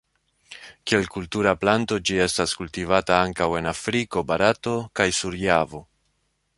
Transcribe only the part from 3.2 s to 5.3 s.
ankaŭ en Afriko, Barato kaj